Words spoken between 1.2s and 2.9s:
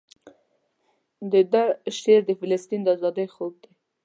دده شعر د فلسطین د